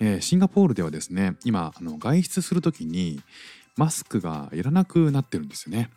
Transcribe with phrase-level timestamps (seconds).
[0.00, 3.20] えーシンガポールではですね今あの外出するときに
[3.76, 5.90] マスクがいらなくなってるんですよね。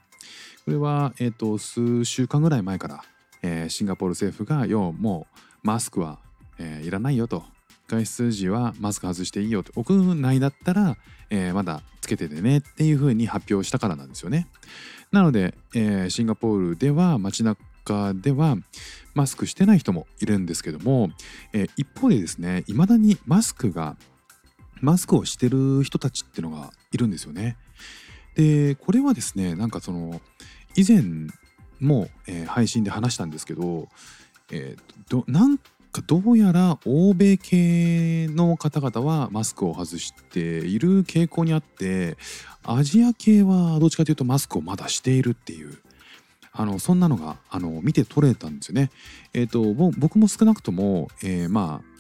[0.66, 3.04] これは、えー、と数週間ぐらい前から、
[3.42, 6.20] えーシンガポール政府が要はもうマスクは
[6.60, 7.44] えーいらないよと。
[7.88, 9.74] 外出時はマスク外していいよと。
[9.76, 10.96] 屋内だったら、
[11.30, 14.48] えーまだつけててねっていうふうに発表したからなんですよね。
[15.12, 17.44] なので、えーシンガポールでは街
[17.86, 18.58] 中では
[19.14, 21.10] マスクしてない人もいるんですけども、
[21.54, 23.98] えー一方でですねいまだにマスクが
[24.82, 27.58] マスクをしてる人たちっていうのがいるんですよね。
[28.36, 30.22] でこれはですねなんかその
[30.76, 31.04] 以前
[31.80, 33.90] も、えー配信で話したんですけど、
[34.52, 42.18] えーどなんかどうやら欧米系の方々はマスクを外している傾向にあって
[42.64, 45.78] アジア系はどっちかというとマスクをまだしているっていう
[46.54, 48.92] あのそんなのがあの見て取れたんですよね。
[49.34, 51.92] えっ、と僕も少なくとも、えーまあ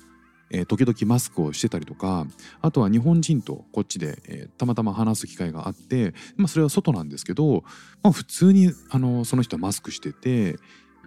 [0.49, 2.27] えー時々マスクをしてたりとか
[2.61, 7.63] あとは日本人とこっちで、えーたまたま話す機会があって、まあ、それは外なんですけど、
[8.03, 10.57] まあ、普通にあのその人はマスクしてて、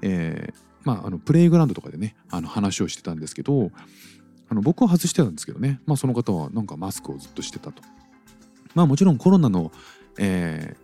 [0.03, 3.71] えーまあ、あのプレイグラウンドとかでねあの話をしてたんですけど
[4.49, 7.83] あの僕は外してたんですけどね、まあ、その方はなんかマスクをずっとしてたと。
[8.75, 9.71] まあもちろんコロナの、
[10.19, 10.84] えー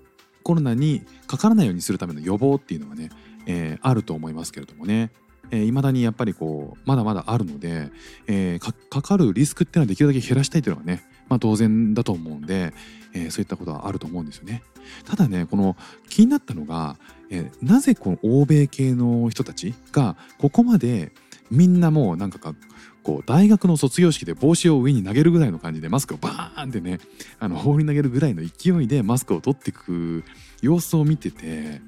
[0.51, 3.11] コロナにかからないようにするための予防っていうのはね、
[3.47, 5.13] えーあると思いますけれどもね
[5.45, 7.93] いま、えー未だにやっぱりこうまだまだあるので、
[8.27, 12.73] えーかかかるリスクっていうのはできるだけ減らしたいというのはね、まあ、当然だと思うんで、
[13.15, 14.65] えーそういったことはあると思うんですよね。
[15.05, 15.77] ただねこの
[16.09, 16.97] 気になったのが、
[17.31, 21.13] えーなぜこの欧米系の人たちがここまで
[21.49, 22.57] みんなもうなんかか
[23.03, 26.99] こう大学の卒業式で帽子を上に投げるぐらいの感じでマスクをバーンってね
[27.39, 30.25] あの放り投げるぐらいの勢いでマスクを取っていく
[30.61, 31.81] 様子を見てて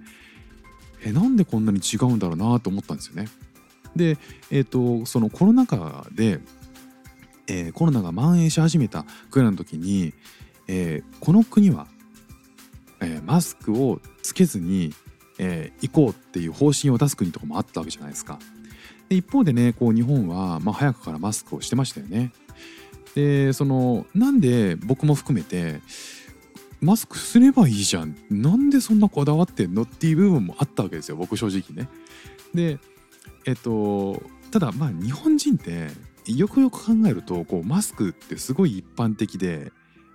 [1.04, 3.28] えなんでこんなに違うんだろうなと思ったんですよね。
[3.96, 4.18] で、
[4.50, 6.40] えー、とそのコロナ禍で、
[7.46, 10.14] えーコロナが蔓延し始めたぐらいの時に、
[10.68, 11.86] えーこの国は、
[13.00, 14.94] えーマスクをつけずに、
[15.38, 18.38] え行こうっていう方針を出す国とかもあったわけじゃないですか。
[19.12, 22.32] で一方でねこう日本は、まあ、早くからマスクをしてましたよね。
[23.14, 25.80] でそのなんで僕も含めて
[26.80, 31.90] マスクすればいいじゃんなんでそんなこだわってんのっていう部分もあったわけですよ僕正直ね。
[32.54, 32.78] で
[33.44, 35.88] えっとただまあ日本人って
[36.26, 39.72] よくよく考えるとこうマスクってすごい一般的で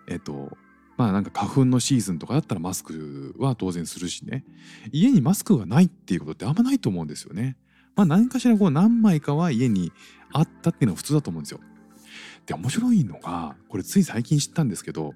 [0.07, 0.57] えっと
[0.97, 4.43] まあなんか花粉のシーズンとかだったらマスクは当然するしね
[4.91, 7.57] 家にマスクがないっていうことってあんまないと思うんですよね。
[7.97, 9.91] まあ何かしらこう何枚かは家に
[10.31, 11.59] あったっていうのは普通だと思うんですよ。
[12.45, 15.13] で面白いのがこれつい最近知ったんですけど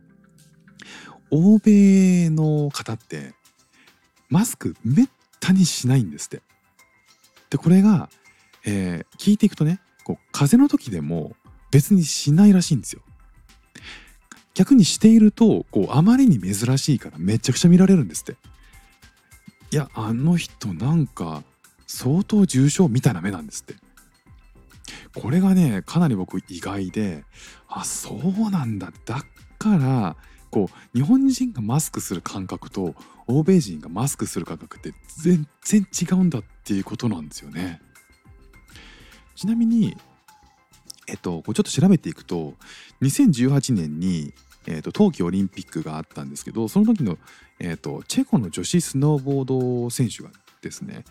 [1.29, 3.33] 欧米の方って
[4.29, 5.07] マスクめっ
[5.39, 6.41] たにしないんですって。
[7.51, 8.09] でこれが、
[8.65, 11.33] えー聞いていくとねこう風邪の時でも
[11.69, 13.03] 別にしないらしいんですよ。
[14.55, 18.35] 逆にしているとこうあまりに珍しいからめちゃくちゃ見られるんですって。
[19.71, 21.43] いやあの人なんか
[21.91, 23.75] 相当重症みたいな目なんですって。
[25.13, 27.25] これがねかなり僕意外で
[27.67, 29.23] あそうなんだだ
[29.59, 30.15] から
[30.49, 32.95] こう日本人がマスクする感覚と
[33.27, 37.81] 欧米人がマスクする感覚って全然違うんだっていうことなんですよね。
[39.35, 39.97] ちなみに
[41.07, 42.53] えっとこうちょっと調べていくと
[43.01, 44.33] 2018年に、
[44.67, 47.17] えっと、冬季オリンピックがあったんですけどその時の、
[47.59, 50.29] えっと、チェコの女子スノーボード選手が
[50.61, 51.03] ですね、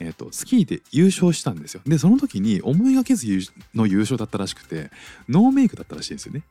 [0.00, 1.80] えっと、スキーで優勝したんですよ。
[1.86, 3.26] でその時に思いがけず
[3.74, 4.90] の優勝だったらしくて
[5.28, 6.42] ノーメイクだったらしいんですよね。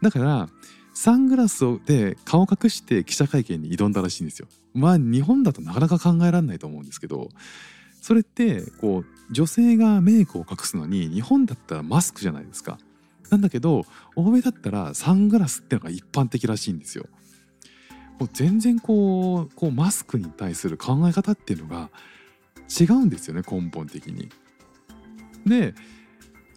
[0.00, 0.48] だから
[0.94, 4.48] サングラスで顔隠して記者会見に挑んだらしいんですよ。
[4.74, 7.28] まあ日本だとなかなか考えられないと思うんですけど
[8.00, 12.78] それってこう女性がメイクを隠すのに日本だったらマスクじゃないですか。
[13.30, 17.06] なんだけど欧米だったらサングラスってのが一般的らしいんですよ。
[18.22, 21.90] もう全然こうこうマスクに対する考え方っていうのが
[22.80, 24.28] 違うんですよね根本的に。
[25.44, 25.74] で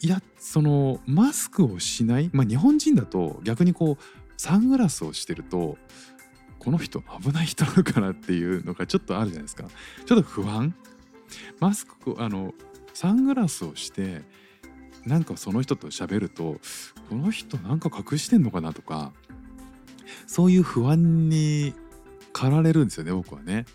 [0.02, 4.04] いやそのマスクをしない、まあ、日本人だと逆にこう
[4.38, 5.80] サングラスをしてると
[6.60, 9.64] この人危ない人なのかなっていうのがちょっとあるじゃないですか
[10.06, 10.76] ちょっと不安
[11.60, 12.54] マスクあの
[12.94, 14.22] サングラスをして
[15.04, 16.60] なんかその人と喋ると
[17.10, 19.14] この人なんか隠してんのかなとか
[20.28, 21.74] そういう不安に
[22.34, 23.66] 駆られるんですよね僕はね。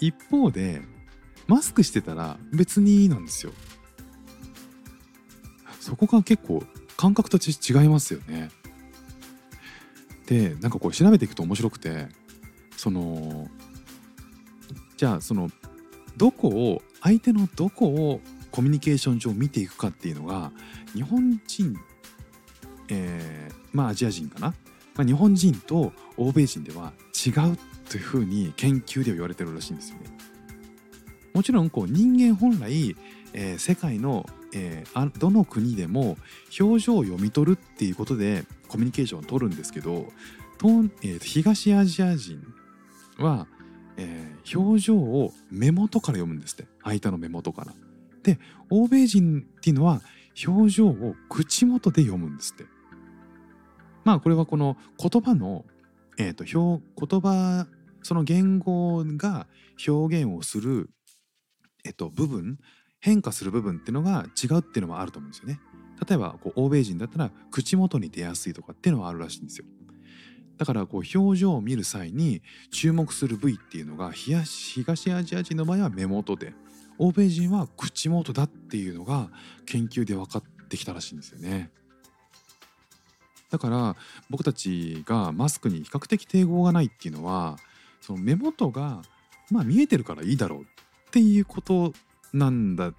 [0.00, 0.82] 一方で
[1.46, 3.52] マスクしてたら別になんですよ。
[5.80, 6.62] そこが結構
[6.96, 8.50] 感覚と違いますよね。
[10.26, 12.08] でなんかこう調べていくと面白くて
[12.76, 13.48] その
[14.96, 15.50] じゃあその
[16.16, 18.20] どこを相手のどこを
[18.52, 20.52] コミュニケーション上見ていくかっていうのが
[20.94, 21.76] 日本人、
[22.88, 24.54] えー、まあアジア人かな、
[24.94, 26.92] まあ、日本人と欧米人では
[27.26, 27.58] 違う
[27.88, 30.04] というふうに研究では言われてるらしいんですよね。
[31.34, 32.94] もちろんこう人間本来、
[33.32, 36.18] えー、世界の、えー、どの国でも
[36.60, 40.12] 表情を読み取るっていうことでコミュニケーションを取るんですけど、
[41.02, 42.42] えー、東アジア人
[43.18, 43.46] は、
[43.96, 47.72] えー、表情を目元から読むんですって相手の目元から。
[48.22, 48.38] で
[48.70, 50.00] 欧米人っていうのは
[50.46, 52.64] 表情を口元で読むんですって。
[54.04, 55.64] まあこれはこの言葉の、
[56.18, 57.66] えーと、表言葉
[58.02, 59.46] その言語が
[59.86, 60.90] 表現をする、
[61.84, 62.58] えっと、部分
[63.00, 65.60] 変化する部分っていうのが違うっていうのもあると思うんですよね。
[66.08, 69.66] 例えばこう欧米人だったら口元に出やすいとかっていうのはあるらしいんですよ。
[70.58, 76.54] だからこう表情を見る際に注目する部位っていうのが東アジア人の場合は目元で
[76.98, 79.30] 欧米人は口元だっていうのが
[79.66, 81.70] 研究で分かってきたらしいんですよね。
[83.52, 83.96] だから
[84.30, 87.58] 僕たちがマスクに比較的抵抗がないっていうのは
[88.00, 89.02] その目元が
[89.50, 90.64] まあ見えてるからいいだろうっ
[91.10, 91.92] ていうこと
[92.32, 92.94] なんだっ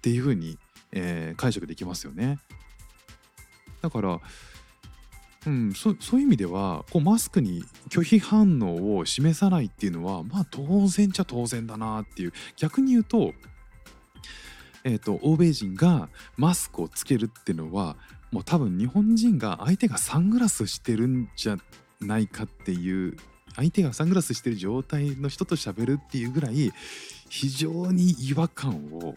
[0.00, 0.58] ていうふうに、
[0.92, 2.38] えー、解釈できますよね。
[3.82, 4.20] だから
[5.46, 13.32] うん、そそういう意味ではこうマスクに拒否反応を示さないっていうのはまあ当然ちゃ当然だなっていう逆に言うと,、
[14.84, 17.96] えーと、欧米人がマスクをつけるっていうのは
[18.30, 21.56] もう多分日本人が相手がサングラスしてるんじゃ
[22.00, 23.16] ないかっていう
[23.56, 26.72] 相手がサングラスしてる状態の人と喋るっていうぐらい
[27.28, 29.16] 非常に違和感を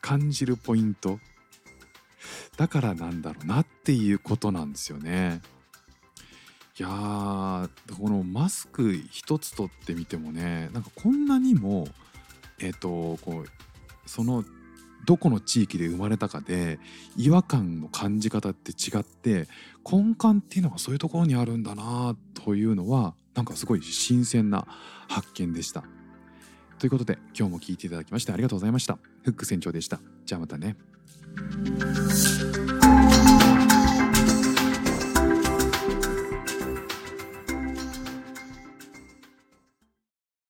[0.00, 1.18] 感じるポイント
[2.56, 5.40] だからなんだろうなっていうことなんですよね。
[6.78, 7.68] いやー
[8.00, 11.86] このマスク一つ取ってみてもねなんかこんなにも
[12.58, 13.48] えっ、ー、とこう
[14.06, 14.44] その
[15.04, 16.78] どこの地域で生まれたかで
[17.16, 19.48] 違和感の感じ方って違って
[19.90, 24.66] 根幹っていうのがそういうところにあるんだなというのはなんかすごい新鮮な
[25.08, 25.84] 発見でした。
[26.78, 28.98] ということで今日も聞いていただきましてありがとうございました。
[29.22, 30.00] フック船長でした。
[30.24, 30.76] じゃあまたね。